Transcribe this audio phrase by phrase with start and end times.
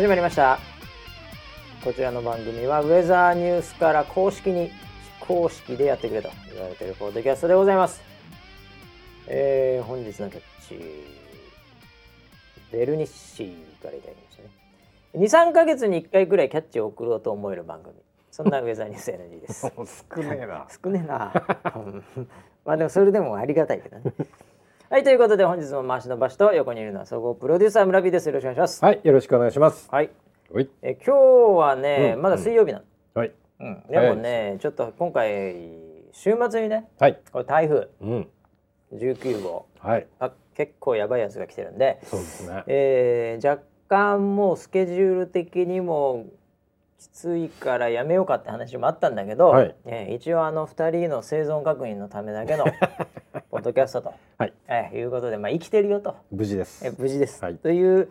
[0.00, 0.58] 始まりました。
[1.84, 4.72] こちらの番組はウェザーニュースから公式に非
[5.26, 8.00] 公式でやってくれと言われているポッドキャストでございます。
[9.26, 10.80] えー、本日のキャッチ
[12.72, 14.48] ベルニッシーからいただきましたね。
[15.16, 17.94] 23か月に1回ぐらいキャッチを送ろうと思える番組。
[18.30, 19.70] そんなウェザーニュース NG です。
[20.16, 20.66] 少ねえな。
[20.82, 21.30] 少ねえな。
[21.76, 21.78] う
[22.20, 22.28] ん。
[22.64, 24.14] まあでもそれでもありがたいけどね
[24.90, 28.26] はいということで本日も回しの場所と横にいるのは総合プロデューサー村 P です。
[28.26, 28.84] よろしくお願いします。
[28.84, 29.88] はいよろしくお願いします。
[29.88, 30.10] はい。
[30.52, 30.68] はい。
[30.82, 33.32] え今日はね、うんまだ水曜日なの、はい。
[33.60, 33.84] うん。
[33.88, 35.54] でもねちょっと今回
[36.10, 37.20] 週末にねはい。
[37.30, 38.28] これ台風うん。
[38.92, 40.08] 19号はい。
[40.18, 42.64] あ結構やばいやつが来てるんで、そうですね。
[42.66, 46.26] えー若干もうスケジュール的にも
[47.00, 49.74] きついからやめようかって話もあったんだけど、はい。
[49.86, 52.66] えー一応あの2人の生存確認のためだけの
[53.50, 54.52] ポッドキャストと、はい。
[54.68, 56.86] えーいうことで、まあ、生きてるよと、無事です。
[56.86, 57.56] えー無事です、はい。
[57.56, 58.10] という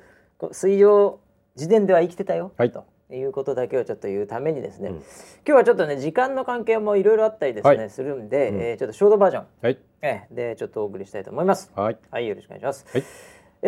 [0.52, 1.20] 水曜
[1.56, 2.72] 時点では生きてたよ、はい。
[2.72, 4.96] ということだけをちょっと言うためにですね、うん。
[4.96, 5.04] 今
[5.46, 7.90] 日はちょっとね時間の関係もいろいろあったりですね、はい。
[7.92, 8.60] するんで、うん。
[8.60, 9.78] えーちょっとショートバージョン、はい。
[10.02, 11.72] えーでちょっとお送りしたいと思います。
[11.76, 11.98] はい。
[12.10, 12.88] はい、よろしくお願いします。
[12.92, 13.04] はい。
[13.62, 13.68] え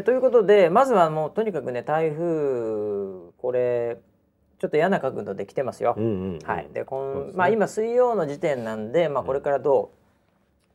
[0.00, 3.98] ーということでまずはもうとにかくね台風これ
[4.60, 5.96] ちょっと嫌な角度で来てますよ。
[6.44, 9.90] はい、でこんまあ今水曜の時点なんで、まあ、これからど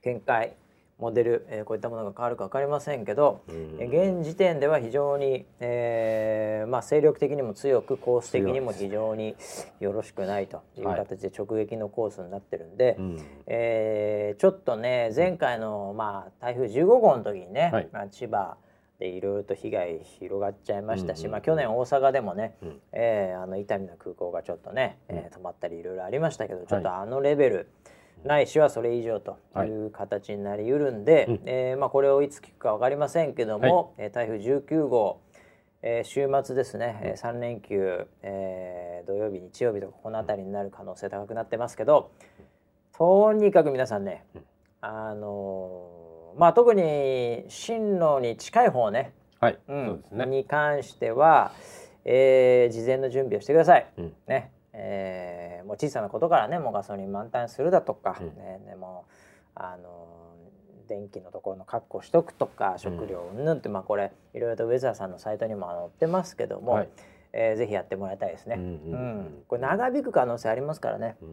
[0.01, 0.55] う見解
[0.97, 3.77] モデル、えーこういったものが変わるか分かりませんけど、うん。
[3.79, 9.35] えー現時点では非常に、えーまあ、勢力的にも強くコース的にも非常に
[9.79, 10.63] よろしくないと。
[10.77, 10.81] い。
[10.81, 13.19] うはい形で直撃のコースになってるんで、うん。
[13.45, 17.89] えーちょっとね前回の、まあ、台風15号の時にね、はい。
[17.91, 18.57] まあ、千葉
[18.99, 22.81] でいろいろと被害広がっちゃいましたし、まあ、去年大阪でもね、うん。
[22.93, 27.69] えーあの伊丹の空港がちょっとね、えー止まったりいろいろありましたけどちょっとはあのレベル、
[28.23, 31.41] ないしはそれ以上という形になりうるんで、うん。
[31.45, 35.19] えーまあ、これをいつ聞くか分かりませんけども、えー台風19号、
[35.81, 42.11] えー週末ですね、えー3連休、えー土曜日日曜日とかこの辺りになる可能性高くなってますけど
[42.97, 44.41] とにかく皆さんね、うん。
[44.81, 46.04] あのー
[46.37, 49.85] まあ特に進路に近い方ね、はいうん。
[49.85, 50.25] そうですね。
[50.25, 51.51] に関しては、
[52.03, 53.87] えー事前の準備をしてください。
[53.97, 54.13] うん。
[54.27, 54.51] ね。
[54.73, 58.27] えーもう小さなことからねもうガソリン満タンするだとか、うん。
[58.35, 58.59] ね。
[58.67, 59.05] でも
[59.55, 60.15] あのー
[60.87, 66.89] 電気のところの確保しとくとか食料うんぬんって、まあこれいろいろとウェザーさんのサイトにも載ってますけども、はい
[67.37, 68.55] えーぜひやってもらいたいですね。
[68.57, 69.43] うんうんうん。
[69.49, 71.17] これ長引く可能性ありますからね。
[71.21, 71.29] うん。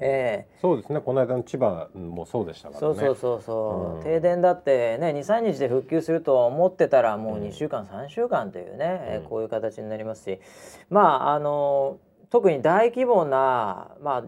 [0.00, 1.00] えーそうですね。
[1.00, 2.94] この間の千葉もそうでしたからね。
[2.94, 4.02] そうそうそうそう、うん。
[4.02, 10.40] 停電だってね23日で復旧すると思ってたらもう2週間、3週間というね、えーうんこういう形になりますし。
[10.88, 11.98] まああの
[12.30, 14.22] 特に大規模な、まあ、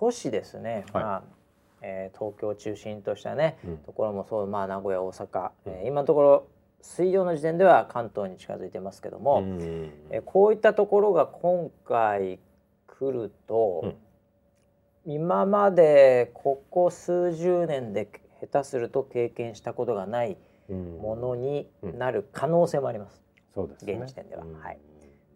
[0.00, 1.04] 都市ですね、はい。
[1.04, 1.22] まあ
[1.82, 3.78] えー東京を中心としたね、うん。
[3.78, 5.72] ところもそう、まあ、名古屋大阪、うん。
[5.72, 6.46] えー今のところ
[6.82, 12.38] 水曜の時点では関東に近づいてますけども、うんえーこういったところが今回
[12.86, 13.94] 来ると、うん。
[15.06, 18.08] 今までここ数十年で
[18.40, 20.36] 下手すると経験したことがない
[20.68, 20.98] うん。
[20.98, 23.22] ものになる可能性もあります。
[23.54, 23.94] そうですね。
[23.94, 24.44] 現時点では。
[24.44, 24.54] うん。
[24.60, 24.78] はい。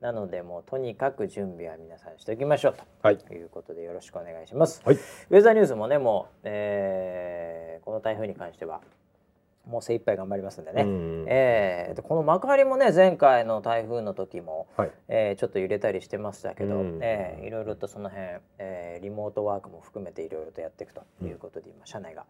[0.00, 3.16] なのでもうとにかく準備は皆さんしておきましょうはい。
[3.16, 4.83] ということでよろしくお願いします。
[4.84, 4.97] はい。
[4.97, 8.81] ウェザーニュースもねもう、えーこの台風に関しては
[9.67, 10.83] もう精一杯頑張りますんでね。
[10.83, 14.91] うんえーでこの幕張もね前回の台風の時も、はい。
[15.09, 16.99] えーちょっと揺れたりしてましたけど、うん。
[17.03, 22.25] えーいろいろとその辺、えーリモートワークも含めていろいろとやっていくということで、今社内が、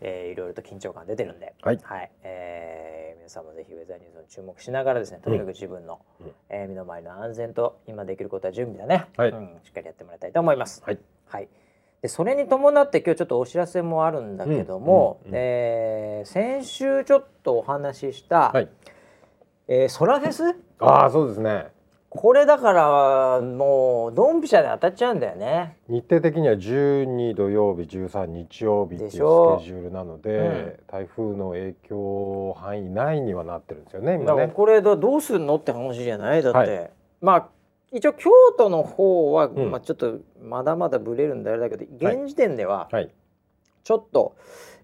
[0.00, 1.78] えーいろいろと緊張感出てるんで、はい。
[2.22, 6.32] えー皆さんもぜひウェザーニュースに注目しながらですねとにかく自分の、うん。
[6.50, 9.30] えー身の回りの安全と今できることは準備だね、はい。
[9.30, 10.82] うん、しっかりやってもらいたいと思います。
[10.84, 10.98] はい。
[11.26, 11.48] はい
[12.04, 15.40] でそれに伴って今日ちょっとお知らせもあるんだけども、うんうんうん。
[15.40, 18.68] えー先週ちょっとお話しした、はい。
[19.68, 20.54] えーソラフェス？
[20.80, 21.68] ああそうですね。
[22.10, 25.78] これだからもうドンピシャで当たっちゃうんだよね。
[25.88, 34.52] 日程的には12土曜日13日曜日っていうスケジュールなので、台風の影響範囲内にはなってるんですよねね。
[34.54, 36.42] これだどうするのって話じゃない？
[36.42, 36.90] だって、はい。
[37.22, 37.48] まあ
[37.94, 43.10] 一応京都の方は、うんまあ、ちょっとまだまだブレるんであれだけど現時点でははい。
[43.84, 44.34] ちょっと、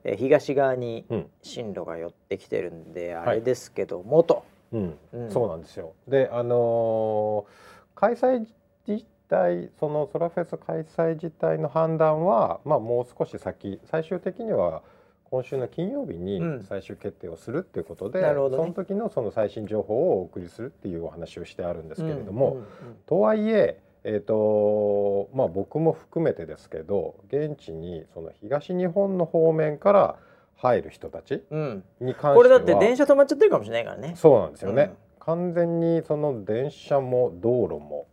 [0.05, 4.45] えー東側にうん進路が寄ってきてるんで、いあれですけどもと。
[4.73, 5.93] うん、うんそうなんですよ。
[6.07, 8.47] で、あのー開催
[8.87, 14.83] 自体、そのソラフェス開催自体の判断は、まあもう少し先、最終的には
[15.31, 16.65] 今週の金曜日にうん。
[16.65, 18.63] 最終決定をするっていうことで、なるほどね。
[18.65, 22.67] その時のその最新情報をお送りするっていうお話をしてあるんですけれども、うんうん
[23.07, 23.81] とはいえ。
[24.03, 30.17] えーとまあ、僕も含めてですけど現地にその東日本の方面から
[30.57, 31.85] 入る人たちうん。
[32.01, 34.15] に関してはこれだって電車止まっちゃってるかもしれないからね。
[34.17, 38.07] そうなんですよね、完全にその電車も道路も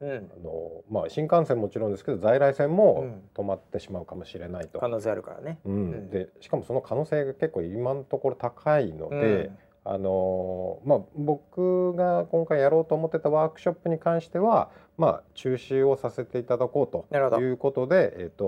[0.00, 0.10] うん。
[0.10, 3.22] あの、まあ、新幹線もちろんですけど在来線もうん。
[3.34, 4.80] 止まってしまうかもしれないと。
[4.80, 5.58] 可能性あるからね。
[5.64, 5.72] うん。
[5.72, 6.10] うん。
[6.10, 9.50] でしかもその可能性が結構今のところ高いので、
[9.86, 18.44] あのまあ、僕が今回やろうと思ってたワークショップに関しては、まあ、中止をさせていただこうということで、えっと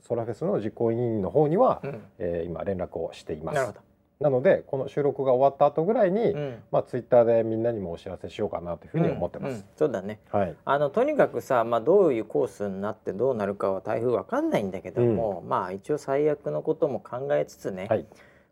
[0.00, 2.02] ソラフェスの実行委員の方には、うん。
[2.18, 3.74] えー今連絡をしています
[4.20, 6.62] なのでこの収録が終わった後ぐらいに、うん。
[6.70, 9.50] まあ、ツイッターでみんなにもお知らせしようかなというふうに思ってます。
[9.50, 9.56] うん。
[9.56, 10.20] うんそうだね。
[10.30, 18.06] はい、あのとにかくさ、まあ、どういうコースになってどうなるかは台風わかんないんだけども、まあ一応最悪のことも考えつつね、はい、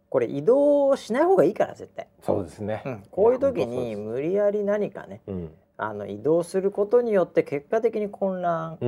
[0.09, 3.03] これ移動しない方がいいから絶対、そうですね、うん。
[3.11, 8.79] こういう時に無理やり何かねうですあの移動することによって結果的に混乱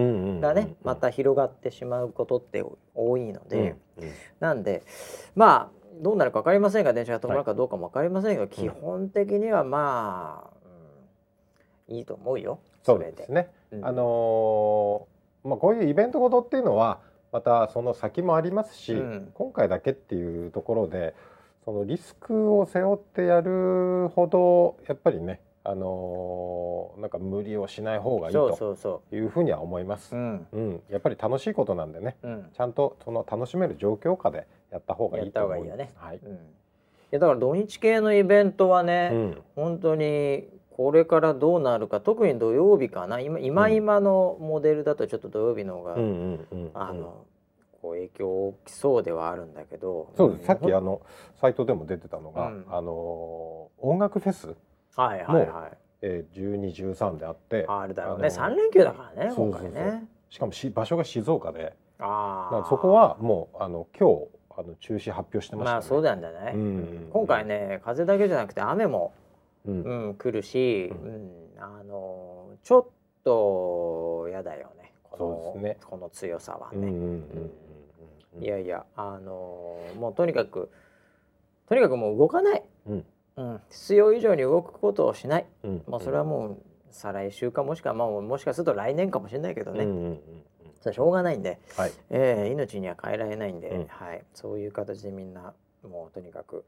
[0.40, 3.76] がね、うんまた広がってしまうことって多いので、
[4.40, 4.82] なんで
[5.36, 10.50] まあどうなるか分かりませんが電車が止まるかどうかも分かりませんが、基本的にはまあ、
[11.88, 12.60] うんいいと思うよ。
[12.82, 13.48] そうれですね。
[13.72, 13.84] うん。
[13.84, 17.00] あのーまあこういうイベントごとっていうのは
[17.32, 19.30] またその先もありますし、うん。
[19.34, 21.14] 今回だけっていうところで
[21.64, 30.14] そのリスクを背負ってやるほどやっぱりねあのーなんか無理をしない方がいいそうとそうそいうふうには思います。
[30.14, 30.18] う。
[30.18, 30.46] うん。
[30.52, 32.50] うん、やっぱり楽しいことなんでね、うん。
[32.54, 35.68] ちゃんとその楽しめる状況下でやった方がいいと思います。
[35.68, 36.26] やった方がいいよね。
[36.26, 36.28] はい。
[36.28, 36.32] うん。
[36.32, 36.38] い
[37.10, 43.20] やだから土日系のイベントはね、うん、本当にこれからどうなるか特に土曜日かな。
[43.20, 47.26] 今今今のモデルだとちょっと土曜日の方が、うんあの
[47.82, 50.12] こう影響大きそうではあるんだけど。
[50.16, 50.46] そうです。
[50.46, 51.00] さっきあの
[51.40, 52.64] サイトでも出てたのが、うん。
[52.68, 54.54] あのー音楽フェス、
[54.94, 55.78] はいはいはい。
[56.02, 58.30] えー、12、13であって、あるだろうね。
[58.30, 60.04] 三連休だからね今回ね。
[60.28, 64.28] しかもし場所が静岡で、あそこはもうあの今日
[64.60, 65.74] あの中止発表してましたね。
[65.74, 67.08] まあそうなんだね、うん。
[67.12, 69.12] 今回ね風だけじゃなくて雨も、
[69.66, 69.82] うん。
[69.82, 71.30] うん、来るし、ううん。
[71.58, 72.86] あのちょっ
[73.24, 74.92] とやだよね。
[75.04, 75.78] このね。
[75.84, 76.92] この強さはね、
[78.40, 80.70] いやいやあのもうとにかく
[81.68, 83.04] とにかくもう動かない、うん。
[83.36, 85.82] うん、必要以上に動くことをしない、うん。
[85.86, 86.58] まあ、それはもう
[86.90, 90.20] 再来週かもしくは、まあ、もしかすると来年かもしれないけどね、うんうんうんうん
[90.80, 91.92] それはしょうがないんで、はい。
[92.10, 93.86] えー命には変えられないんで、うん。
[93.86, 96.64] はい、そういう形でみんなもうとにかく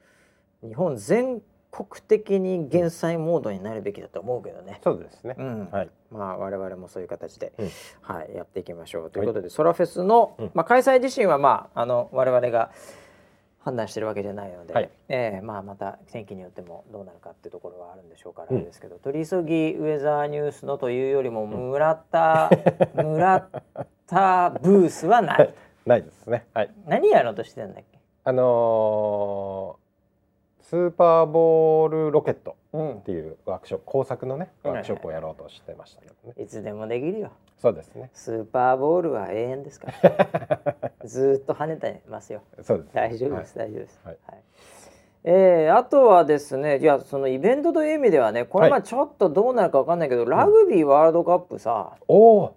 [0.62, 4.80] 日本全国的に減災モードになるべきだと思うけどね。
[4.84, 5.34] そうですね。
[5.38, 5.42] う。
[5.42, 5.68] ん。
[5.70, 5.90] はい。
[6.10, 7.70] まあ我々もそういう形で、うん。
[8.02, 10.50] はい、やっていきましょうということで、ソラフェスの、うん。
[10.52, 12.70] まあ、開催自身は、まあ、あの我々が
[13.60, 14.90] 判断してるわけじゃないので、はい。
[15.08, 22.50] えーまあ、また天気によってもどうなるかっていうところはあるんでしょうから、ですけど取り急ぎウェザーニュースのというよりも村田、
[22.94, 23.48] 村
[24.12, 25.54] 田ブースはない。
[25.86, 26.46] ないですね。
[26.52, 26.70] はい。
[26.86, 29.82] 何やろうとしてんだっけ、あのー
[30.62, 36.34] スーパーボールロケットうんっていうワークショップ工作のねはいワークショップをやろうとしてましたけどね。
[36.42, 37.30] いつでもできるよ。
[37.58, 38.10] そうですね。
[38.12, 40.90] スーパーボールは永遠ですから。
[41.04, 42.42] ずーっと跳ねてますよ。
[42.62, 42.92] そうですね。
[42.94, 44.00] 大丈夫です、大丈夫です。
[44.04, 44.16] はい
[45.24, 52.54] えーあとはですね、いやそのイベントという意味ではね、これはいまあちょっとどうなるかわかんないけど、ラグビーワールドカップさ、おお、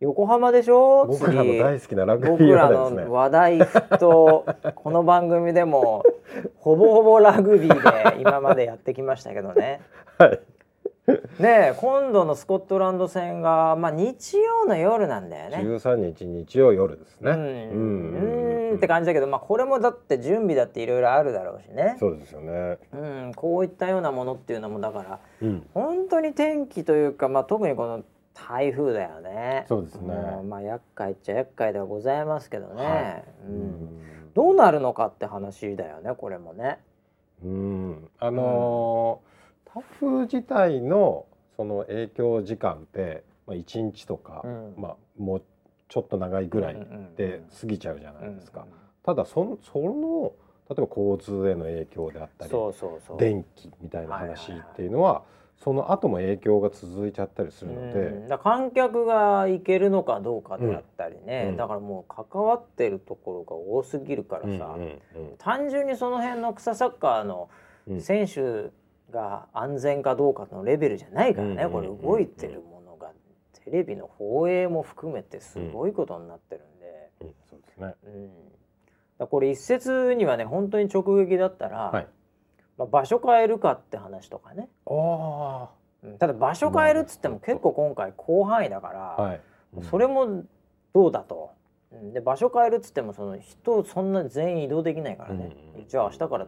[0.00, 1.06] 横浜でしょ？
[1.06, 3.04] 僕らの次大好きなラグビ僕ーらはですね。
[3.06, 4.44] の話題沸騰
[4.76, 6.04] この番組でも
[6.56, 9.80] ほぼほぼラグビーで今までやってきましたけどね。
[10.18, 10.40] はい。
[11.40, 15.56] ねえ今度のスコットランド戦がまあ日曜の夜なんだよね。
[15.64, 17.30] 13日日曜夜ですね。
[17.32, 17.40] うん、
[18.70, 21.96] うんって感じだけど、まあこれもだって準備だっていろいろあるだろうしね。
[21.98, 22.78] そうですよね。
[22.92, 22.96] う
[23.30, 25.66] ん、こういったようなものっていうのもだからうん。
[25.72, 28.02] 本当に天気というか、まあ、特にこの
[28.46, 29.64] 台風だよね。
[29.68, 32.84] そうですねんまあ厄介っちゃ厄介ではございますけどね。
[32.84, 36.78] はいうん、どうなるのかって話だよねこれもね。
[37.44, 38.10] うん。
[38.18, 39.28] あのー
[39.74, 45.42] 台風自体のその影響時間ってまあ一日とか、うんまあもう
[45.88, 48.62] ちょっと長いぐらいで過ぎちゃうじゃないですか。
[48.62, 50.32] うんただそのその
[50.68, 53.18] 例えば交通への影響であったり、そうそうそう。
[53.18, 55.22] 電気みたいなはいはいはい話っていうのは
[55.58, 58.38] その後も影響が続いちゃったりするので、うん。
[58.38, 61.56] 観客が行けるのかどうかであったりね、うん。
[61.56, 67.48] だからもう関わってるところが多すぎるからさ、うんうんうん単純にその辺の草サッカーの
[67.88, 68.00] うん。
[68.00, 68.70] 選手
[69.10, 73.12] が安全かどうかのレベルじゃないからね、うんこれ動いてるものが。
[73.64, 77.34] テレビの放映も含めてすごいことになってるんで、うん。
[77.50, 77.94] そうですね。
[79.18, 79.26] うん。
[79.26, 82.06] これ一説にはね本当に直撃だったら、はい。
[82.78, 85.68] まあ、場所変えるかって話とかね、あ
[86.04, 89.40] うんただ場所変えるっつっても結構今回広範囲だから、あ、はい。
[89.90, 90.44] それも
[90.94, 91.50] どうだと。
[91.92, 96.46] うんで場所変えるっつってもその人そんな全員移動できないからね、うんうんじゃあ明日から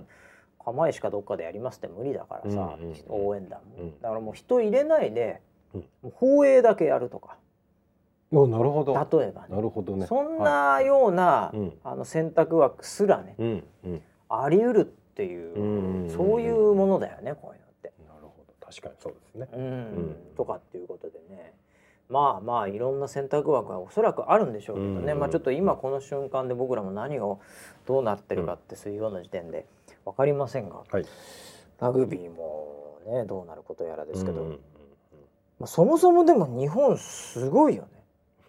[0.62, 4.00] 釜石かどっかでやりますって無理だからさ、うんうん応援団も、うん。
[4.00, 5.40] だからもう人入れないで、
[5.74, 5.84] うん。
[6.14, 7.38] 放映だけやるとか。
[8.32, 8.94] おなるほど。
[8.94, 9.48] 例えばね。
[9.56, 10.06] なるほどね。
[10.06, 11.72] そんはなような、うん。
[11.82, 14.02] あの選択枠すらねいうんうん。
[14.28, 17.92] あり得るっていう、そういうものだよねこういうのって。
[18.08, 18.66] なるほど。
[18.66, 19.48] 確かにそうですね。
[19.52, 20.10] うん。
[20.12, 20.16] ん。
[20.34, 21.52] とかっていうことでね。
[22.08, 27.26] まあまあいろんな選択枠はおそらくあるんでしょうけどね、うんまあちょっと今この瞬間で僕らも何が
[27.86, 29.66] どうなってるかってそういうような時点で
[30.04, 31.04] 分かりませんが、はい。
[31.78, 34.58] ラグビーもねどうなることやらですけど、
[35.60, 37.86] まあ、そもそもでも日本すごいよ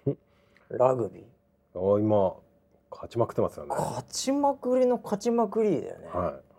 [0.08, 0.16] ね。
[0.70, 1.96] ラグビー。
[1.96, 2.36] あ今
[2.92, 3.72] 勝ちまくってますよね。
[3.74, 6.51] は勝ちまくりの勝ちまくりだよね、いはい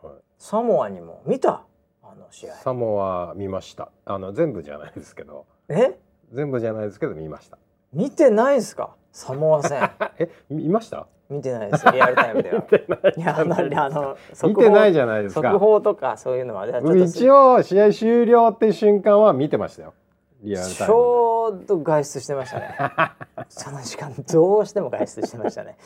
[0.45, 1.63] サモアにも見た？
[2.03, 2.55] あの試合。
[2.55, 3.91] サモア見ました。
[4.05, 5.47] あの全部じゃないですけど。
[5.69, 5.97] え？
[6.33, 7.59] 全部じゃないですけど見ました。
[7.93, 8.97] 見てないですか？
[9.13, 9.85] サモア戦。
[9.85, 11.07] あ え見ました？
[11.31, 12.57] 見てないですリアルタイムでは。
[12.73, 13.15] 見てない。
[13.17, 14.17] いやあのあの
[14.49, 15.43] 見てないじじゃないですか。
[15.53, 16.67] 速報とかそういうのは。
[16.67, 19.95] 一応試合終了って瞬間は見てましたよ。
[20.43, 22.77] リアルタイちムょうど外出してましたね。
[23.49, 25.77] その時間どうしても外出してましたね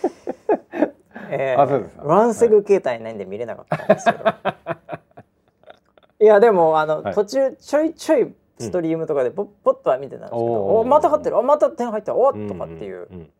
[1.31, 1.97] えあそうです。
[1.97, 4.25] かワンセグ携帯ないんで見れなかったんですけど、
[6.21, 7.15] い、やでもあの、はい。
[7.15, 11.39] 途中ちょいちょいストリームとかでポッポッとは見てたんですけど、おまた勝ってる。
[11.39, 12.15] おまた点入った。
[12.15, 13.31] おっでとかっていう、んんん。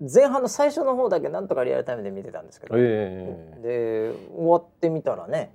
[0.00, 5.50] 前半の最初の方だけなんとかリアルタイムで見てたんですけど、えで終わってみたらね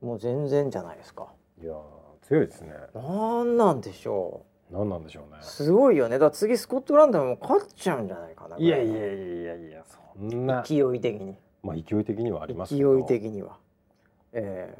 [0.00, 1.26] もう全然じゃないですか。
[1.62, 1.76] いやー
[2.22, 2.72] 強いですね。
[2.94, 5.38] なんなんでしょ何なんでしょうね。
[5.40, 6.16] うすごいよね。
[6.16, 10.62] だから次スコットランドも勝っちゃうんじゃないかないやいやいやいやいやそんな。
[10.66, 11.36] 勢い的に。
[11.62, 12.98] まあ勢い的にはあります勢けど。
[12.98, 13.56] い的には。
[14.32, 14.76] え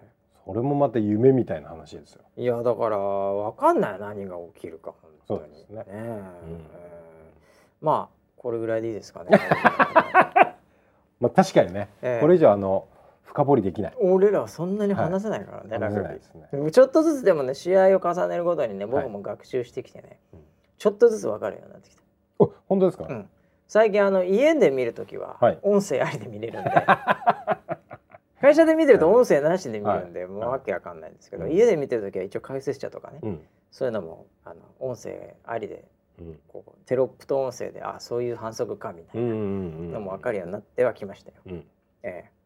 [0.47, 2.23] それもまた夢みたいな話ですよ。
[2.37, 5.41] えいやだからわかんない何が起きるか本当に。
[5.41, 5.85] そうですね。
[5.89, 6.23] え。
[6.45, 6.57] うん。
[6.57, 7.33] え
[7.81, 9.31] まあこれぐらいでいいですかね、
[11.21, 11.89] まあ確かにね。
[12.03, 12.21] ええ。
[12.21, 12.87] これ以上あの
[13.29, 13.95] 深掘りできない。
[14.01, 16.49] 俺らはそんなに話せないからね、ラ話グビせないですね。
[16.55, 20.41] ーちょっとずつでもね試合を重ねるごとにね僕も学習してきてね、うん。
[20.79, 22.03] ちょっとずつ分かるようになってきた。
[22.39, 23.05] お本当ですか？
[23.09, 23.29] うん、
[23.67, 25.59] 最近あの家で見るときははい。
[25.63, 26.71] 音声ありで見れるんで、
[28.41, 30.29] 会社で見てると音声なしで見るんで、はい。
[30.31, 33.41] もうわけわかんないんですけど、うん家で見てるときは一応解説者とかね、うん。
[33.71, 35.85] そういうのもあの音声ありで
[36.19, 36.39] うん。
[36.49, 41.37] こうテロップと音声であそういう反則かみたいなのも分かるようになってはきましたよ。
[41.47, 41.67] うん。
[42.03, 42.31] ええ。
[42.33, 42.38] うん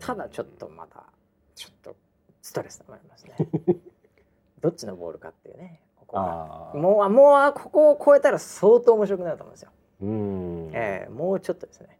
[0.00, 1.04] ただちょっとまだ
[1.54, 1.96] ちょっと
[2.42, 3.36] ストレス溜まりますね。
[4.60, 9.70] どっちのボールかっていうねここがああもうあもうあここを超えたら相当面白くなると思うんですよ。
[10.02, 10.70] うん。
[10.74, 11.98] ええもうちょっとですね。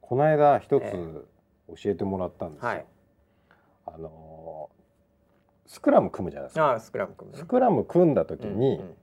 [0.00, 2.86] この間一つえ教えてもらったんですよ、はい。
[3.86, 4.74] あのー
[5.66, 6.66] スクラム組むじゃないですか。
[6.66, 7.42] ああスクラム組むね。
[7.42, 8.96] スクラム組んだ時に、うんうん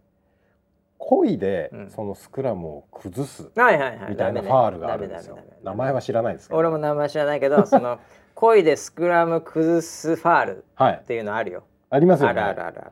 [1.03, 4.09] 恋でうんそのスクラムを崩すはいはいはい。
[4.11, 7.99] みたいなファールがあるんですよ、名前は知らないですけど俺も名前知らないけど、その
[8.35, 11.63] 恋でスクラム崩すファールっはいていうのあるよ。
[11.89, 12.91] ありますよあねるあるあるある。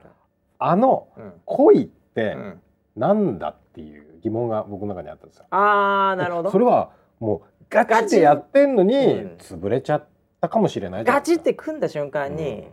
[0.58, 1.34] あのうん。
[1.46, 2.62] 恋ってうん、
[2.98, 6.51] なんだっていう疑問が僕の中にあったんですよああなるほど。
[6.51, 6.89] それは
[7.20, 10.08] もうガチでやってんのにうん潰れちゃっ
[10.42, 12.68] たかもしれないガチって組んだ瞬間に、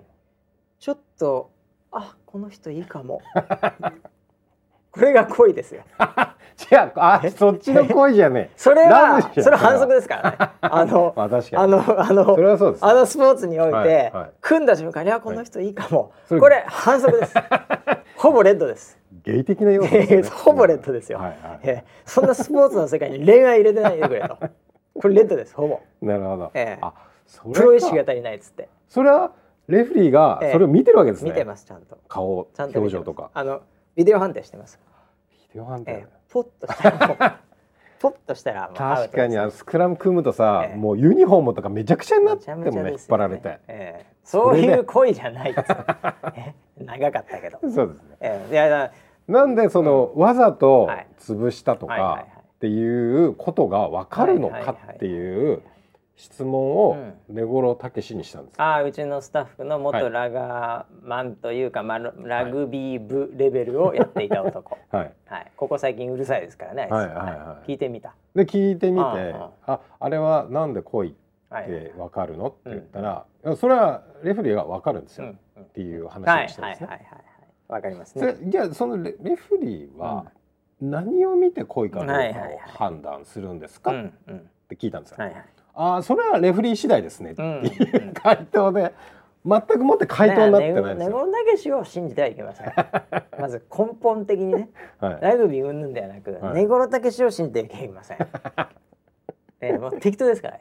[0.80, 1.50] ちょっと
[1.92, 3.20] あこの人いいかも。
[4.96, 5.82] これが恋ですよ。
[6.72, 10.36] 違うあそっちの恋じゃねえ それはそれは反則ですからね。
[10.62, 16.12] あのまあ確かにあのあそのれはそうですあのスポーツにおいて、はいはい組んだ瞬間にあこの人いいかも。
[16.26, 17.34] それこれ反則です。
[18.16, 18.98] ほぼレッドです。
[19.22, 21.18] ゲイ的な要素ねほぼレッドですよ。
[21.18, 24.38] はいはいええそんなスポーツの世界に恋愛入れてないでくれと。
[24.98, 25.54] これレッドです。
[25.54, 25.80] ほぼ。
[26.00, 26.94] なるほど、ええあ
[27.26, 28.70] それプロ意識がか足りないっつって。
[28.88, 29.32] それは
[29.68, 31.98] レフェリーがええそれを見てるわけですね、見てますちゃんと。
[32.08, 33.60] 顔表情とかあの
[33.96, 34.78] ビデオ判定してます。
[35.30, 36.06] ビデオ判定、ええ。
[36.28, 37.40] ポッとしたら
[37.98, 40.76] ポッとしたら確かにスクラム組むとさ、ええ。
[40.76, 42.90] もうユニフォームとかめちゃくちゃになってめちゃもね。
[42.90, 44.06] 引っ張られて、ええ。
[44.22, 45.54] そういう恋じゃない
[46.78, 47.58] 長かったけど。
[47.62, 48.16] そうですね。
[48.20, 48.52] ええ。
[48.52, 48.92] いや
[49.28, 51.06] なんでその、わざとはい。
[51.18, 52.26] 潰したとか
[52.56, 55.62] っていうことが分かるのかっていう
[56.16, 56.96] 質問を
[57.28, 60.02] 根室武史にしたんですよ、ああうちのスタッフのはい。
[60.02, 66.88] 元ラガーマンというか、まあ、ラグビー部レベルをやっていた男、 はい、はい、ここ最近うるさいですからね。
[66.90, 67.70] はいはいはい。
[67.70, 69.04] 聞いてみた、で聞いてみて
[69.34, 71.14] あ「ああれはなんで恋っ
[71.50, 73.48] はいて分かるの?」って言ったら、い。
[73.48, 75.62] やそれはレフェリーが分かるんですよ、うんうん。
[75.64, 76.86] っていう話はいをしたんですね。
[76.86, 77.26] はいはいはいはい。
[77.68, 80.24] わかりますそねれじゃあそのレレフェリーは
[80.80, 82.54] 何を見て恋かどうかはいはいはい。
[82.54, 84.50] を判断するんですか、っうんうん。
[84.68, 85.16] て聞いたんですよ。
[85.18, 85.44] はいはい
[85.76, 87.32] ああそれはレフェリー次第ですね。
[87.32, 87.66] ってうん。
[87.66, 87.68] い
[88.10, 88.94] う回答で。
[89.46, 91.10] 全くもって回答になってないんですねよ。
[91.10, 92.72] ねごだけしを信じてはいけません。
[93.38, 94.70] まず根本的にね。
[94.98, 95.18] はい。
[95.20, 96.54] ラグビー云々ではなく、はい。
[96.54, 98.18] ネゴロタケシを信じてはいけません、
[99.60, 100.58] えーもう適当ですから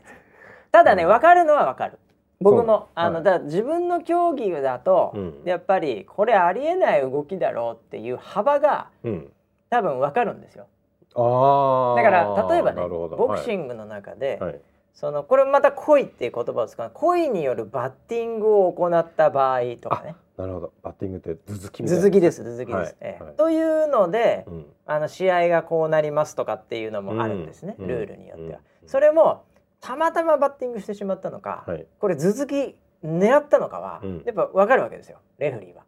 [0.71, 1.09] ただねうん。
[1.09, 1.97] 分かるのは分かる。
[2.41, 3.23] 僕のあの、はい。
[3.23, 5.41] だ自分の競技だと、うん。
[5.45, 9.31] やっぱりこれありえない動きだろうっていう幅がうん、
[9.71, 10.67] 多分わかるんですよ。
[11.15, 14.61] ああだから例えばねボクシンングの中で、はい、はい
[14.95, 16.91] そのこれまた恋っていう言葉を使う。
[16.93, 20.15] 恋によるバッティングを行った場合とかね。
[20.37, 20.73] なるほど。
[20.81, 22.01] バッティングって頭突きみたいな。
[22.01, 22.43] 続きです。
[22.43, 22.75] 続きです。
[22.75, 22.95] はい。
[23.01, 23.23] ええ。
[23.23, 23.35] はい。
[23.35, 24.65] というので、うん。
[24.85, 27.87] あの試合がこうなりますとかっていうのもあるんですね、うん。
[27.87, 28.59] ルールによっては。
[28.83, 28.89] うん。
[28.89, 29.43] それも
[29.81, 31.85] たまたまバッティングしてしまったのか、はい。
[31.99, 32.75] これ頭突き
[33.05, 34.23] 狙ったのかは、うん。
[34.25, 35.19] やっぱ分かるわけですよ。
[35.39, 35.83] レフェリーは。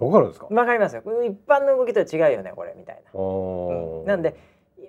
[0.00, 1.02] わかるんですか、分かりますよ。
[1.24, 3.20] 一般の動きとは違うよねこれみたいな。
[4.06, 4.34] なんで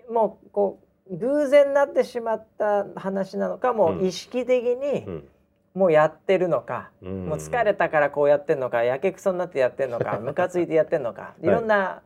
[0.09, 5.27] もうこう偶然なってしまった話なのかもう意識的にうん。
[5.75, 7.25] もうやってるのか、うん。
[7.25, 11.47] もう疲れたからこうやってんのかやけくそになってやってんのか ムカついてやってんのかい。
[11.47, 12.01] ろんな、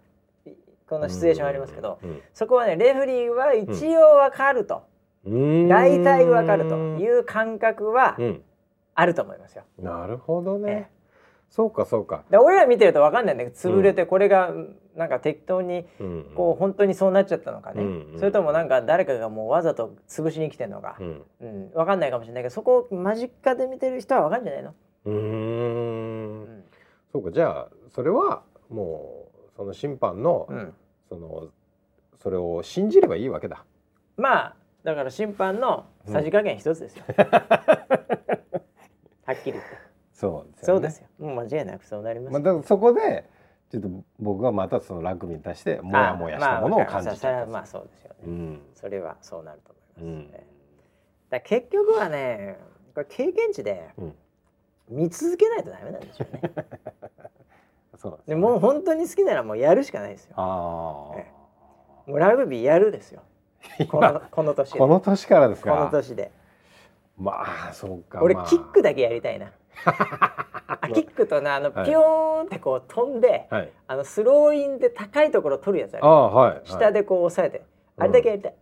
[0.89, 2.19] このシチュエーションありますけど、うん。
[2.33, 4.81] そこはねレフェリーは一応わかると、
[5.23, 5.67] うん。
[5.67, 8.43] 大体わかるという感覚はうん。
[8.95, 9.63] あると思いますよ。
[9.77, 10.99] なるほどね、え
[11.49, 14.51] そうかそうか、で俺ら見てるとわかんないんだけど潰れてこれが
[14.99, 20.97] なんか適当にうんこう本当にそうなっちゃったのかね、うんそれともなんか誰かがもうわざと潰しに来てるのか。
[20.99, 21.23] う、ん。
[21.39, 21.71] うん。
[21.73, 24.75] わかんないかもしれないけどそこを間近で見てる人はわかるんじゃないの、
[25.05, 26.41] うん。
[26.43, 26.63] ん。
[27.13, 30.73] そうかじゃあそれはもうその審判の、うん。
[31.07, 31.47] その
[32.21, 33.63] それを信じればいいわけだ。
[34.17, 37.05] まあだから審判のさじ加減一つですよ、
[39.25, 39.89] はっきり言って。
[40.11, 41.07] そうですそうですよ。
[41.19, 43.29] もう間違いなくそうなりますまあ、だからそこで
[43.71, 47.27] ちょっと僕がまたそのラグビーに対してモヤモヤしたものを感じちゃった。
[47.27, 48.61] まあまあそれはまあそうですよね、うん。
[48.73, 50.31] それはそうなると思います、うん。
[50.31, 50.47] ね
[51.29, 52.57] だ結局はね
[52.95, 54.15] これ経験値でうん。
[54.89, 56.41] 見続けないとダメなんでしょうね。
[57.97, 58.43] そうですでよね。
[58.43, 60.33] もう本当に好きならもうやるしかないですよ。
[60.35, 61.31] ああ、え
[62.07, 63.21] もうラグビーやるですよ。
[63.89, 64.79] このこの年で。
[64.79, 66.31] この年からですこのか年で。
[67.17, 68.45] まあそうか俺まあ。
[68.45, 69.51] キックだけやりたいな
[70.81, 71.85] あキックとなあのはい。
[71.85, 73.71] ピヨーンってこう飛んで、はい。
[73.87, 76.05] あのスローインで高いところ取るやつある。
[76.05, 76.61] ああはい。
[76.65, 77.65] 下でこう押さえて、
[77.97, 78.55] あれだけやりたい、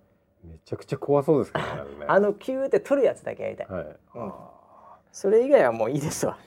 [0.44, 3.84] めちゃくちゃ怖そうですけどねあのキューって取るやつだけやりたい、はい、
[4.16, 4.28] うん。
[4.30, 4.34] あ
[5.12, 6.38] それ以外はもういいですわ。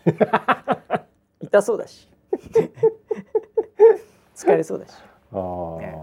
[1.41, 2.09] 痛そうだし。
[4.35, 4.95] 疲れそうだし。
[5.33, 5.97] あー、ね。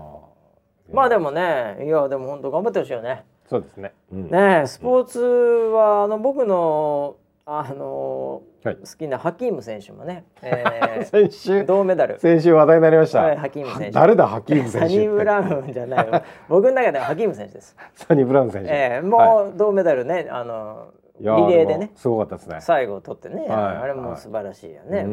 [0.92, 3.26] まあでももねいやでも本当頑張ってほしいよね。
[3.50, 4.30] そうですね、うん。
[4.30, 7.16] ねえスポーツはあの僕の
[7.50, 8.76] あのはい。
[8.76, 12.20] 好きなハキーム選手もね、 え先週ー、銅メダル。
[12.20, 13.92] 先週話題になりました、はいハキーム選手。
[13.92, 20.88] 誰だハキーム選手サニー・ブラウンじゃないよ僕の中ではハキーム選手です、サニーブラウン選手、えー、もう銅メダルねあの
[21.20, 22.58] リいやレーでねもすごかったですね。
[22.60, 25.06] 最後取ってね、はいあれも素晴らしいよね、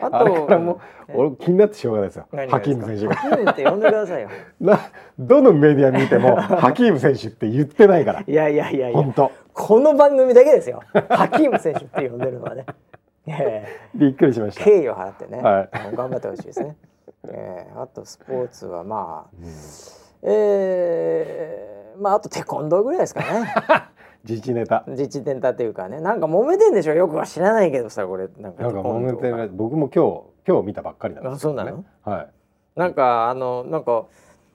[0.00, 0.80] ああれからも
[1.14, 2.26] 俺気になってしょうがないですよ。
[2.48, 3.14] ハキーム選手が。
[3.16, 4.28] ハキームって呼んでくださいよ。
[4.60, 4.78] な
[5.18, 8.24] どのメディア見てもハキーム選手って言ってないから。
[8.26, 8.98] いやいやいやいや。
[8.98, 10.82] 本当この番組だけですよ。
[11.08, 12.66] ハキーム選手って呼んでるのはね、
[13.26, 15.70] えびっくりしましーた、敬意を払ってね、はい。
[15.94, 16.76] 頑張ってほしいですね、
[17.28, 20.32] えー、あとスポーツはまあうん。
[20.32, 23.54] えー、まああとテコンドーぐらいですかね。
[24.28, 24.84] 自治ネタ。
[24.86, 26.00] 自治伝達っていうかね。
[26.00, 26.94] なんか揉めてんでしょ。
[26.94, 28.28] よくは知らないけどさこれ。
[28.38, 31.84] なんか揉めて僕も今日今日見たばっかりなんですあそうなの？
[32.04, 32.28] はい。
[32.76, 34.04] なんかあのなんか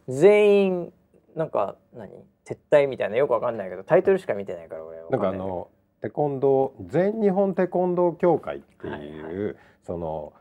[0.08, 0.93] 全員
[1.36, 2.12] なんか何？
[2.47, 5.69] 撤退みたいなよくわかんないけどタイトルしか見てないから俺わなんかあの
[6.01, 9.55] テコンドー全日本テコンドー協会っていう、はい
[9.86, 10.34] その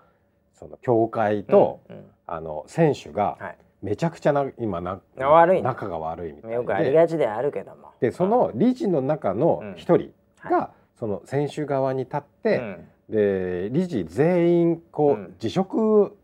[0.54, 2.04] その協会と、うんうん。
[2.26, 3.58] あの選手がはい。
[3.82, 7.90] めちゃくちゃな今なあ悪いの仲が悪いみたいよくありでがちではあるけども。
[8.00, 10.10] でその理事の中の一人
[10.42, 12.88] が、はその選手側に立っいて、うん。
[13.10, 15.34] で理事全員こう、うん。
[15.38, 16.16] 辞職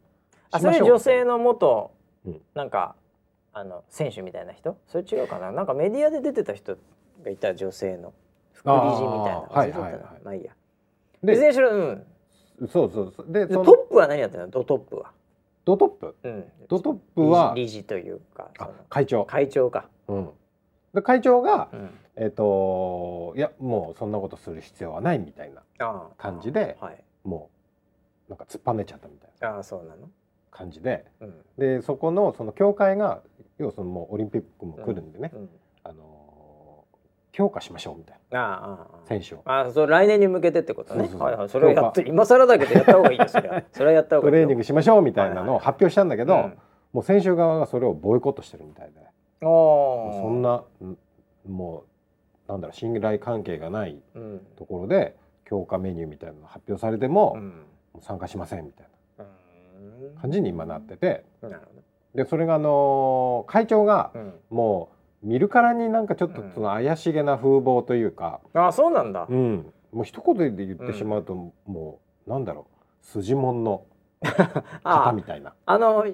[0.50, 0.96] あそれしましょう。
[0.96, 1.90] 女性の元、
[2.24, 2.40] うん。
[2.54, 2.94] なんか
[3.52, 4.76] あの選手みたいな人？
[4.86, 5.52] それ違うかな？
[5.52, 6.76] なんかメディアで出てた人
[7.24, 8.12] がいた女性の。
[8.52, 9.40] 副理事みたいな。
[9.40, 9.90] 忘れちゃったなはい。
[9.90, 10.52] はいはいまあいいや。
[11.22, 12.06] でいずれにしろうん。
[12.68, 13.32] そうそうそう。
[13.32, 14.48] でトップは何やってるの？
[14.50, 15.12] ドトップは、
[15.64, 16.14] ドトップ？
[16.22, 18.50] うん、ドトップは理事というか
[18.90, 20.30] 会長、会長か、うん、
[20.92, 25.62] で会長が、うん、えっ、といやもうそんなことする必要はないみたいな
[26.18, 27.02] 感じではい。
[27.24, 27.50] も
[28.28, 30.08] うなんか突っぱねちゃったみたいなああそうなの？
[30.50, 31.06] 感じで。
[31.20, 31.34] うん。
[31.58, 33.22] でそこのその協会が
[33.60, 35.48] 要はそのもうオリンピックも来るんでね、うん
[35.84, 36.84] あの
[37.32, 39.42] 強化しましょうみたいあああ選手を。
[39.44, 41.08] ああそう来年に向けてってことね。
[41.16, 41.48] はいはい。
[41.48, 43.62] それをやって今更だけどやった方がいいよそれは。
[43.72, 44.32] それはやった方がいいよ。
[44.32, 46.58] トレーニングしましょうみたいなのを発表したんだけど、うん
[46.92, 49.00] もう選手側がそれをボイコットしてるみたいで、
[49.40, 50.98] そんなうん
[51.46, 51.84] も
[52.48, 54.40] うなんだろう信頼関係がないうん。
[54.56, 57.64] ところで強化メニューみたいなのが発表されても,、うん。
[58.00, 58.86] 参加しませんみたい
[59.20, 60.14] うん。
[60.16, 61.24] な感じに今なってて。
[61.42, 61.79] なるほ
[62.14, 64.10] でそれがあのー会長が
[64.50, 64.90] も
[65.22, 66.52] う見るからになんかちょっとうん。
[66.54, 69.26] その怪しげな風貌というか、ああそうなんだ。
[69.28, 69.72] うん。
[69.92, 72.66] もう一言で言ってしまうと、もうなんだろ
[73.02, 73.06] う。
[73.06, 73.84] 筋もんの
[74.82, 75.54] あ方みたいな。
[75.66, 76.04] あの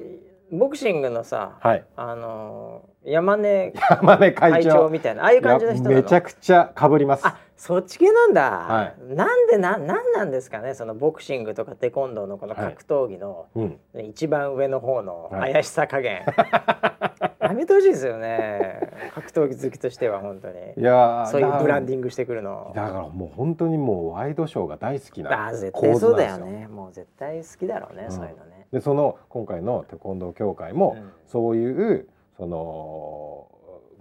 [0.50, 1.84] ボクシングのさ、はい。
[1.96, 7.26] あの山根山根会会長長みたいなああいう感じの人めちゃくちゃ被ります。
[7.26, 13.78] あそっち系なんだ、はなんでななんなんですかねそのボクシングとかテコンドーのこの格闘技のうん。
[14.08, 15.52] 一番上の方のはい。
[15.52, 16.24] 怪しさ加減、
[17.40, 18.80] やめてほしいですよね。
[19.14, 20.54] 格闘技好きとしては本当に。
[20.76, 22.72] いやーそういうブランディィングしてくるの。
[22.74, 26.68] だからもう本当にもうワイドショーが大好きなあ絶対そうだよね。
[26.68, 31.10] もう絶対好きだろうね、うんそういうのねでその今回のテコンドー協会も、うん。
[31.24, 33.48] そういうその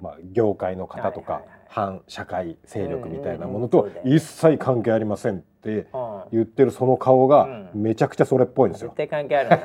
[0.02, 6.24] まあ業界の方とか、反社会勢力みたいなものと一切関係ありませんってうん。
[6.34, 7.84] 言ってるその顔がうん。
[7.84, 8.90] めちゃくちゃそれっぽいんですよ。
[8.90, 8.98] 絶。
[8.98, 9.62] 対関係ある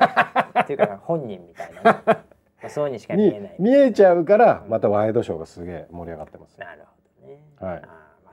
[0.63, 2.23] っていうか本人みたいな、ねま
[2.63, 3.55] あ、そうにしか見えにない。
[3.59, 4.69] 見えちゃうからうん。
[4.69, 6.57] またワイドショーがすげえ盛り上がってます。
[6.57, 6.83] なる
[7.19, 7.41] ほどね。
[7.59, 7.81] はい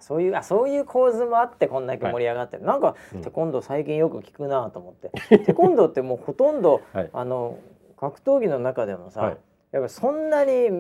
[0.09, 2.63] そういうあそういう構図もあってこんだけ盛り上がってる。
[2.63, 5.11] なんか、うんテコンドー最近よく聞くなと思って。
[5.45, 7.59] テコンドーってもうほとんど、はいあの
[7.99, 9.37] 格闘技の中でもさ、はい
[9.73, 10.71] やっぱそんなに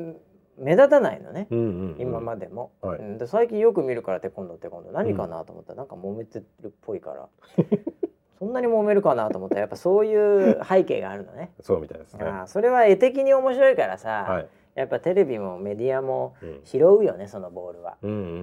[0.56, 1.46] 目立たないのね。
[1.50, 7.28] うんうんうん今までも、はいうんで最近よく見るからテコンドーテコンドー何かなと思ったら、なんか揉めてるっぽいから
[8.38, 11.52] そんなに揉めるかなと思ったらやっぱそういう背景があるのね。
[11.60, 12.24] そうみたいですね。
[12.24, 14.46] あーそれは絵的に面白いからさ、はい。
[14.78, 16.60] やっぱテレビもメディアもうん。
[16.64, 17.96] 拾うよねそのボールは。
[18.02, 18.34] うんうんうんうう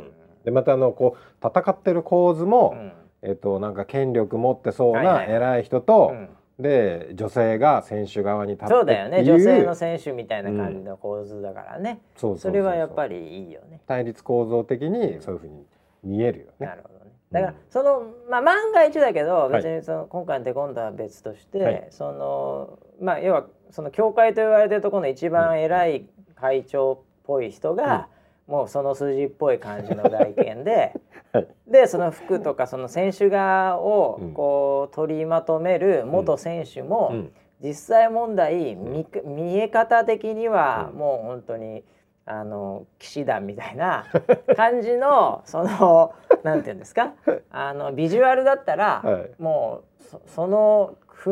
[0.00, 0.12] ん。
[0.44, 2.92] でまたあのこう戦ってる構図も、うん。
[3.22, 6.28] えっとなんか権力持ってそうない偉い人と、うん。
[6.58, 13.80] で女性が選手側に立ってそうだよね女性の選手みたいな感じの構図だからね、それはやっぱりりいいよね。
[13.86, 15.66] 対立構造的にそういうふうに
[16.02, 16.66] 見えるよね。
[16.66, 16.74] な。
[16.74, 17.10] るほどね。
[17.32, 19.52] だからその、まあ万が一だけどはい。
[19.62, 21.86] 別にその今回のテコンドーは別として、はい。
[21.90, 26.06] そのまあ要はその教会と言われてるところの一番偉い
[26.36, 28.06] 会長っぽい人が、
[28.46, 30.92] もうその筋っぽい感じの外見で、
[31.32, 31.48] はい。
[31.66, 34.32] でその服とかその選手側をうん。
[34.32, 37.32] こう取りまとめる元選手も、うん。
[37.60, 40.98] 実際問題見か見え方的にはうん。
[40.98, 41.82] もう本当に
[42.26, 44.04] あの騎士団みたいな
[44.56, 46.12] 感じのその
[46.44, 47.12] なんていうんですか？
[47.50, 49.30] あのビジュアルだったら、はい。
[49.42, 50.46] もうそそ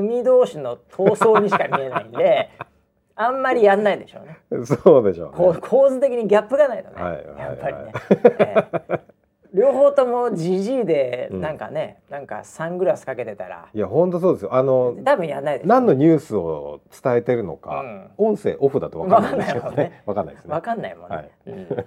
[0.01, 2.51] の組同士の闘争にしか見えないんで
[3.15, 4.65] あんまりやんないでしょうね。
[4.65, 7.93] そうでしょうね、こう構図的にギャップがないとね、はいはいはいやっぱりね。
[8.39, 8.55] え
[8.89, 9.13] え
[9.55, 17.85] 両方ともジジイでうんなんかね、なんかサングラスかけてたらいや本当そうですよあの多分やんないでしょ何のニュースを伝えてるのか、
[18.17, 21.17] 音声オフだと分かんないですよね分かんないですねわかんないもんね。
[21.17, 21.85] はいうん、なる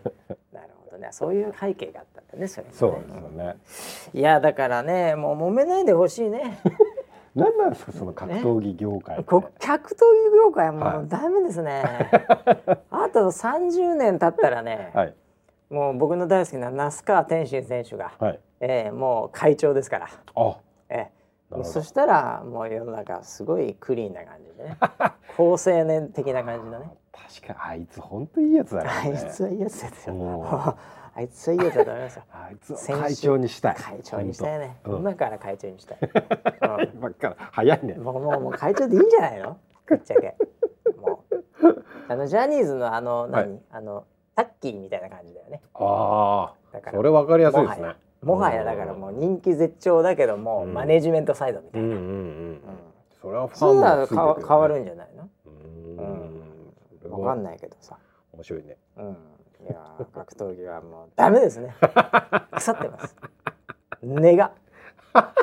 [0.86, 1.08] ほどね。
[1.12, 2.48] そういう背景があったんだね。
[2.48, 2.70] それ、ね。
[2.72, 3.58] そうですよね
[4.13, 6.60] いやだからね、もう揉めないでほしいね。
[7.36, 10.98] 何なんですかその格闘技業界って、こ格闘技業界はもはい。
[11.04, 11.84] うダメですね。
[12.91, 15.13] あと30年経ったらね、はい。
[15.69, 18.39] もう僕の大好きな那須川天心選手が、はい。
[18.62, 20.08] えーもう会長ですから。
[20.36, 20.58] あ
[20.89, 21.15] えー
[21.63, 24.78] そしたらもう世の中すごいクリーンな感じでね。
[25.38, 26.89] 高青年的な感じのね。
[27.13, 29.12] 確かにあいつ本当いいやつだね。
[29.13, 30.15] いつはいいやつですよ。
[30.15, 30.76] お
[31.17, 33.75] あいつはいいやつだと思いますよあいつ会長にしたい。
[33.75, 34.97] 会長にしたいね、うん。
[34.97, 35.99] 今から会長にしたい、
[36.99, 37.93] ばっかり早いね。
[37.93, 39.58] うん、もうもうもう会長でいいんじゃないの？
[39.86, 40.36] ぶっちゃけ。
[40.99, 41.84] もう。
[42.10, 43.62] あのジャニーズのあの何、はい。
[43.71, 45.62] あのタッキーみたいな感じだよね。
[45.73, 46.97] あだから。
[46.97, 47.95] あそれ分かりやすいですね。
[48.21, 50.73] もはやだからもう人気絶頂だけども、うん。
[50.73, 52.12] マネジメントサイドみたいな、うんうんうん、う
[52.54, 52.62] ん。
[53.21, 54.43] それはファンもついてくよね。
[54.47, 55.30] 変わるんじゃないの？
[57.06, 57.12] うん。
[57.12, 57.97] わかんいないけどさ。
[58.34, 58.78] 面白いね。
[58.97, 59.17] うん、
[59.63, 61.76] いやー格闘技はもうダメですね。
[62.52, 63.15] 腐ってます。
[64.02, 64.52] 根が。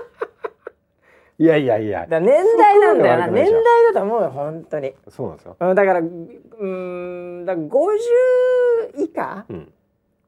[1.39, 3.27] いやいやいやだ年代なんだよな。
[3.29, 4.95] 年代だと思うよ本当に。
[5.09, 9.45] そうなんですようんだからうーんだから50以下？
[9.49, 9.73] うん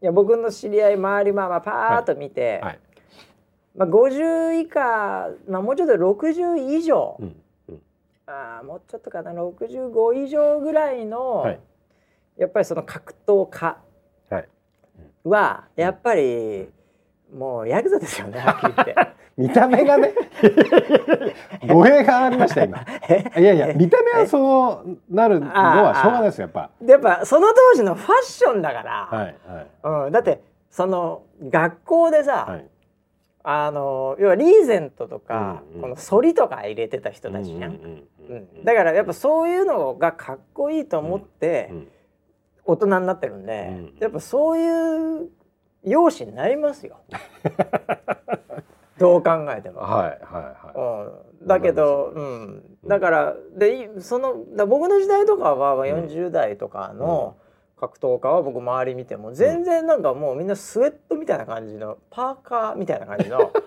[0.03, 2.79] いや僕の知り合い周りまあまあパーッと見て、はい
[3.77, 7.37] まあ50以下まあもうちょっと60以上、うん
[7.69, 7.83] うん
[8.27, 11.61] あーもうちょっとかな65以上ぐらいの、はい
[12.37, 13.79] やっぱりその格闘家
[15.25, 16.69] はやっぱり
[17.35, 18.97] もうヤクザですよねはっきり言って。
[19.37, 20.15] 見た目がね。
[21.69, 22.79] 語弊がありました今。
[23.37, 26.71] いやいや見た目はそうなるのはしょうがないですよやっぱ。
[26.81, 29.67] でやっぱその当時のファッションだから、はいはい。
[30.07, 32.67] うん、だってその学校でさ、はい。
[33.47, 35.83] あの要はリーゼントとか、うんうん。
[35.83, 37.73] この反りとか入れてた人たちじゃん。
[37.73, 41.89] うんうんううんんだからやっぱそういうのがかっこいいと思ってうん
[42.65, 43.95] 大人になってるんで、うん。
[44.01, 45.31] やっぱそういう
[45.85, 46.99] 容姿になりますよ。
[48.99, 49.81] どう考えても。
[49.81, 50.43] はいはい
[50.77, 57.37] はうん、だけど、うん、だからでいそのだ僕の時代とかは40代とかの
[57.77, 63.51] 格闘家は僕周り見ても全然なんかもうみんなスウェットみたいな感じのパーカーみたいな感じの。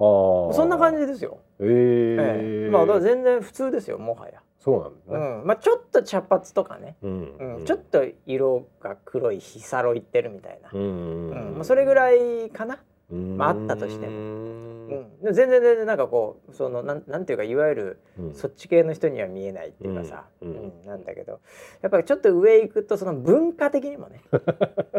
[0.00, 1.38] ああそんな感じですよ。
[1.58, 2.70] ええええ。
[2.70, 4.40] まあだから全然普通ですよもはや。
[4.58, 5.42] そうなんですうね。
[5.42, 7.64] ん、まあちょっと茶髪とかね、うんうん。
[7.64, 11.54] ちょっと色が黒いヒサロいってるみたいな、うんうん。
[11.54, 12.78] まあ、それぐらいかな。
[13.10, 14.12] まああったとしても。
[14.12, 17.98] もうん、でも全然全然なんかこうそのなんなんていうかいわゆる
[18.34, 20.52] そっち系の人には見えないっていうかさ、ううん。
[20.52, 20.86] ん。
[20.86, 21.40] なんだけど。
[21.82, 24.22] やっぱりちょっと上行くとその文化的にもね。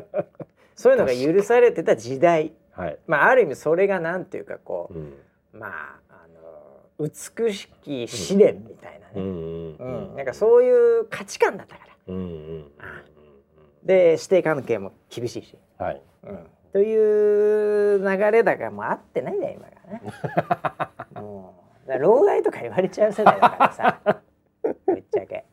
[0.75, 2.53] そういうのが許されてた時代。
[2.71, 2.97] はい。
[3.07, 5.99] まあある意味それがなんていうかこうまあ
[6.99, 9.71] 美しき試練みたいなうん。
[9.71, 10.15] ね、ううん。
[10.15, 11.93] なんかそういう価値観だったから。
[12.07, 12.25] うんうんう
[12.59, 12.71] ん
[13.83, 16.01] で師弟関係も厳しいし、はい。
[16.23, 16.39] うん、
[16.73, 20.01] という流れだからもう合ってないんだよ今がね。
[21.21, 21.55] も
[21.87, 21.97] う。
[21.97, 23.99] 老害とか言われちゃう世代だからさ。
[24.85, 25.45] ぶっちゃけ。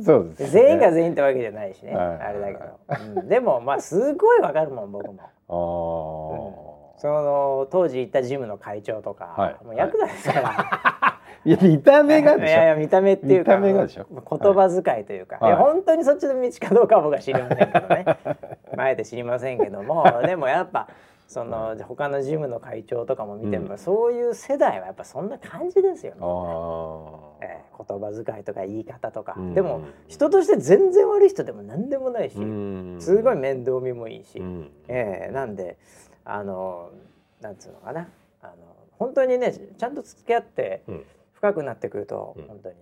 [0.00, 0.48] そうですね。
[0.48, 2.16] 全員が全員ってわけじゃないしね、はい。
[2.20, 2.80] あれだけど、
[3.18, 5.20] うん、でもまあすごいわかるもん僕も。
[5.20, 6.73] ああ。
[6.96, 9.64] その当時行ったジムの会長とか、はい。
[9.64, 11.50] もうヤクザですから、い。
[11.50, 12.52] や見た目がでしょ。
[12.52, 14.06] いやいや見た目っていうか見た目がでしょ。
[14.10, 15.54] 言葉遣いというか、はい。
[15.56, 18.04] 本当にそっちの道かどうかは僕は知りませんけどね。
[18.76, 20.88] あえて知りませんけどもでもやっぱ
[21.26, 23.78] その他のジムの会長とかも見ても、うん。
[23.78, 27.46] そういう世代はやっぱそんな感じですよね。
[27.46, 29.54] ええ言葉遣いとか言い方とか、うん。
[29.54, 32.96] でも人として全然悪い人でも何でもないし、うん。
[33.00, 34.70] すごい面倒見もいいし、うん。
[34.88, 35.76] ええなんで
[36.24, 36.90] あの
[37.40, 38.08] なんつうのかな。
[38.42, 38.54] あの
[38.98, 41.04] 本当にねちゃんと付き合ってうん。
[41.32, 42.46] 深くなってくると、うん。
[42.46, 42.74] 本当に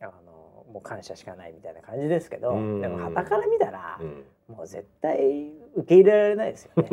[0.00, 0.12] あの
[0.70, 2.80] もう感謝しかないみたいな感じですけど、うん。
[2.82, 4.24] でも傍から見たら、うん。
[4.54, 6.90] もう絶対受け入れられないですよね。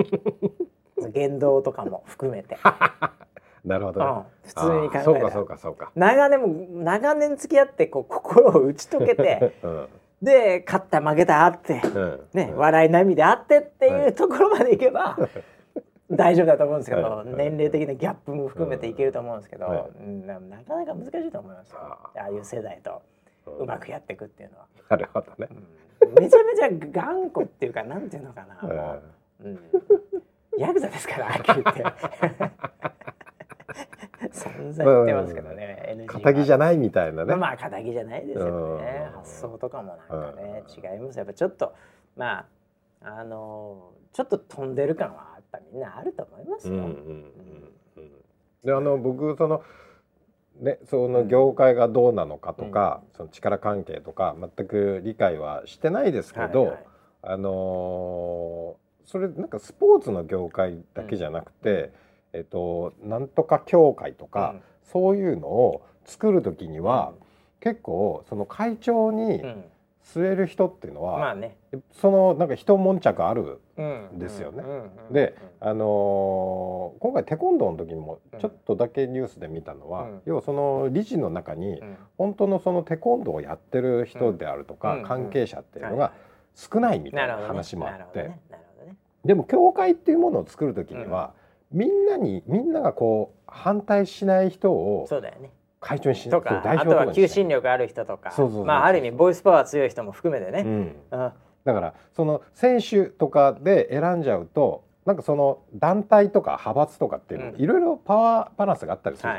[1.14, 2.58] 言動とかも含めて、う
[3.68, 4.00] んなるほど。
[4.00, 5.92] ね。、普通に考えそうかそうかそうか。
[5.96, 6.48] 長年も
[6.84, 9.88] 長年付き合ってこう心を打ち解けて うん。
[10.22, 12.28] で勝った負けたあって、うん。
[12.34, 14.02] ねうん笑い涙あってってはい。
[14.06, 15.18] いうところまでいけば、
[16.12, 17.28] 大丈夫だと思うんですけど、はい。
[17.28, 19.89] 年齢的なギャップも含めていけると思うんですけど、はい。
[20.00, 21.78] うんななかなか難しいと思いますよ。
[21.82, 22.10] あ。
[22.15, 23.02] ああいう世代と
[23.45, 25.48] うまくやっていくっていうのは、なるほどね。
[26.02, 26.13] うん。
[26.24, 28.93] めちゃめちゃ頑固っていうかなんていうのかな、 も
[29.41, 29.48] う。
[29.48, 29.60] うん、
[30.58, 31.84] ヤクザですからはっきり言って。
[34.32, 36.17] 散々言ってますけどね、は。
[36.17, 37.36] 仇じゃないみたいなね。
[37.36, 39.08] まあ仇じゃないですよね。
[39.13, 39.17] うん。
[39.17, 40.93] 発想とかもなんかねうん。
[40.93, 41.74] 違いますやっぱちょっと
[42.17, 42.45] まあ
[43.02, 46.76] あのちょっと飛んでる感はぱみんなあると思いますよ。
[46.76, 46.94] うんうんうん
[47.98, 48.12] うん。
[48.64, 49.64] であの僕その
[50.60, 56.86] ねその業界がどうなのかとか、その力関係とか全く理解はしてないですけど、はいはい。
[57.24, 61.92] あのーそれなんかスポーツの業界だけじゃなくて、
[62.32, 64.62] えっとなんとか協会とか、うん。
[64.84, 67.14] そういうのを作る時には、
[67.60, 69.64] 結構その会長にうん
[70.13, 71.58] 据える人っていうのは、まあね。
[71.91, 74.63] そのなんか一悶着あるうんですよね。
[74.65, 74.72] うん
[75.08, 80.22] うんで、あのー今回テコンドーの時にもうんちょっとだけニュースで見たのは、うん。
[80.26, 81.98] 要はその理事の中にうん。
[82.17, 86.12] 本当のそのテコンドーをやってる人であるとか、うん関係者っていうのがはい
[86.56, 87.48] 少ないみたなないるほどね。
[87.60, 88.95] 話もあって、なるほどね。
[89.24, 91.34] でも教会っていうものを作る時には、
[91.72, 95.52] みんなにみんながこう反対しない人をそうだよね。
[95.80, 98.34] 会長にしとか代あとは求心力ある人とか
[98.65, 100.62] まあある意味ボイスパワー強い人も含めてね。
[100.62, 101.32] うん、うん。
[101.65, 109.34] だからその選手とかで選んじゃうとなんかその団体とか派閥とかっていういろいろパワーバランスがあったりする。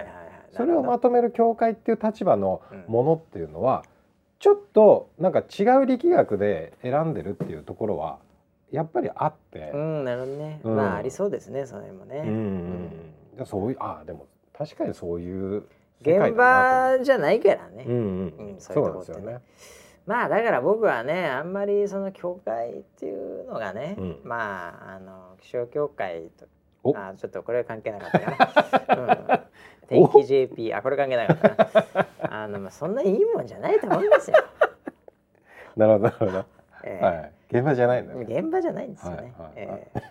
[0.52, 3.84] それをまとめる協会っていう立場のものっていうのは
[4.40, 8.18] ちょっとなんか違う力学で選んでるっていうところは
[8.72, 9.70] やっぱりあって。
[9.74, 10.60] う、んなるほどね。
[10.64, 10.76] うん。
[10.76, 12.22] まあありそうですねそれもね。
[12.24, 12.28] うん。
[12.28, 12.30] う
[13.36, 13.36] ん。
[13.36, 14.26] でそういうあでも
[14.56, 15.64] 確かにそういう
[16.00, 17.84] 現場じゃないからね。
[17.86, 17.90] う。
[17.90, 18.50] うんうん。
[18.52, 19.32] うんそうそいううとこってね。
[19.34, 19.40] ね。
[20.06, 24.20] まあだから僕はねあんまりその教会っていうのがね、うん。
[24.24, 26.46] まああの気象協会と
[26.82, 26.96] お。
[26.96, 29.44] あちょっとこれは関係なかったかな、
[29.90, 32.06] うん、天気 JP あこれ関係なかったな。
[32.44, 34.36] あの、まあ、そんないいもんじゃないと思いますよ、
[35.76, 36.44] なるほどなるほど。
[36.84, 37.04] ええ。
[37.04, 37.32] はい。
[37.50, 38.40] 現場じゃないんだね。
[38.40, 40.02] 現場じゃないんですよね、はいはいええ。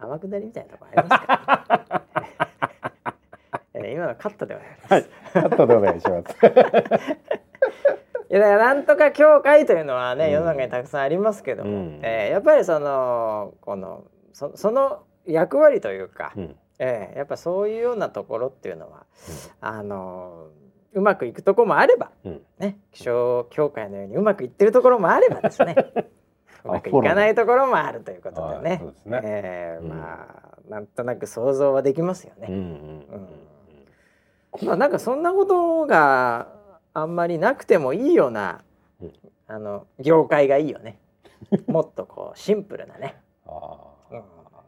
[0.00, 2.04] 天下りみたいなとこありますか
[2.38, 2.38] ら、
[3.84, 5.06] ええ今のカットではないです、はい。
[5.32, 6.36] カットでお願いします。
[8.30, 10.32] いやだからなんとか協会というのはね、うん。
[10.32, 12.00] 世の中にたくさんありますけども、うん。
[12.02, 16.56] えーやっぱりそのこのそその役割というか、うん。
[16.78, 19.04] えーやっぱそういうようなところっていうのは、
[19.60, 20.48] あの
[20.92, 22.42] うまくいくところもあれば、うん。
[22.58, 25.74] ね、気象協会のようにうまくいってるところもあればですね
[26.64, 32.46] うまくいかないところもあるということではいねねうんえーまあなんとなく想像はできますよね。
[32.48, 32.54] うん。
[32.54, 33.06] うん
[34.62, 36.48] まあなんかそんなことが
[36.92, 38.62] あんまりなくてもいいような、
[39.00, 39.12] うん。
[39.46, 40.98] あの業界がいいよね。
[41.66, 43.48] もっとこうシンプルなね、う
[44.16, 44.22] ん。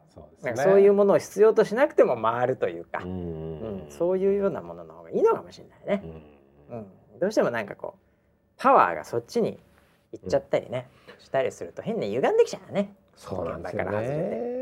[0.08, 0.56] そうですね。
[0.56, 3.10] そういうものを必要としなくても回るというか、うん。
[3.10, 3.86] うん。
[3.90, 6.02] そういうようなものの方がいいのかもしれないね。
[6.68, 6.78] うん。
[6.78, 6.80] う
[7.16, 7.98] ん、どうしてもなんかこう
[8.56, 9.60] パワーがそっちに
[10.12, 12.94] 行っちゃったりね、したりすると変に歪んできちゃうね。
[13.16, 14.61] そうなんですよ現場から外れ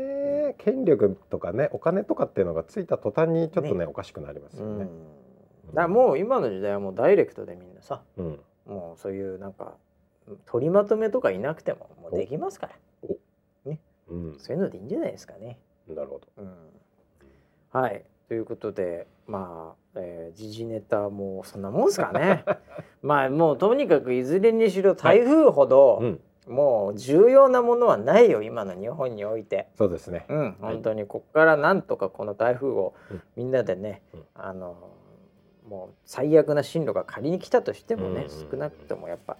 [0.51, 0.55] ね。
[0.57, 4.95] 権力とかね、お金とかっていうのがついた途端にちょっとね、ねおかしくなりますうん、だよね。
[5.73, 8.39] からもう今の時代はもうダイレクトでみんなさうん。
[8.65, 9.73] もうそういうなんか
[10.45, 12.73] 取りまとめとかいなくてももうできますから
[14.09, 14.35] うん。
[14.39, 15.57] そういうのでいいんじゃないですかね。
[15.87, 16.27] なるほど。
[16.37, 16.53] うん、
[17.71, 22.43] はいということでまあ、えー時事ネタもそんなもんですかね。
[23.01, 26.21] まあもうとにかくいずれにしろ台風ほど、うん。
[26.47, 29.67] もう重要なものはないよ今の日本において。
[29.77, 30.25] そうですね。
[30.29, 31.05] うん、本当に。
[31.05, 33.21] ここからなんとかこの台風をうん。
[33.35, 34.23] みんなでね、うん。
[34.35, 34.75] あの
[35.67, 39.37] もう最悪な進路が仮に来たとしてもね、うん少なくともやっぱ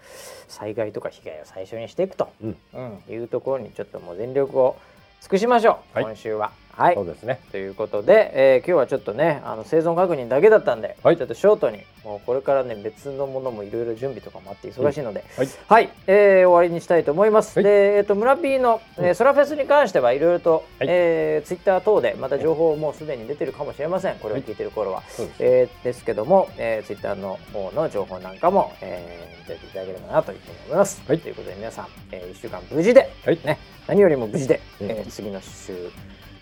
[0.48, 2.58] 災害とか被害を最初にしていくと、うん。
[2.74, 4.78] うんいうところにちょっともう全力を
[5.22, 6.04] 尽くしましょう、はい。
[6.06, 6.52] 今週は。
[6.76, 7.40] はいそうですね。
[7.52, 15.50] ということで、えー今日はちょっとねあの生存確認だけだったんで、はいちょっとショートにもうこれからね別のものもいろいろ準備とかもあって忙しいので、はい。
[15.68, 17.58] はい、えー終わりにしたいと思います。
[17.60, 24.16] はいで、えっ、と村 P の、えーうんソラフェスに関してはいろいろと、はいえーツイッター等でまた情報もうすでに出てるかもしれません。
[24.16, 25.04] これを聞いてる頃は。
[25.10, 25.38] そうです。
[25.44, 31.02] えーですけども、えー、ツイッターの方の情報なんかも、えー見ていただければなというふうに思います。
[31.08, 33.58] はいということで皆さん、え1週間無事で、はいね、
[33.88, 35.74] 何よりも無事で、うんえー次の週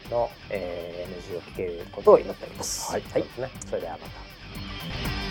[0.10, 2.91] の、えー NG を聞けることを祈っております。
[2.91, 3.04] はい。
[3.13, 3.50] そうですね。
[3.67, 5.29] それではまた。